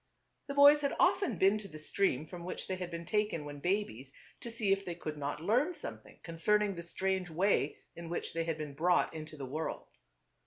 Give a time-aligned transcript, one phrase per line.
[0.47, 3.59] The boys had often been to the stream from which they had been taken when
[3.59, 8.33] babies, to see if they could not learn something concerning the strange way in which
[8.33, 9.89] they had been brought into the world.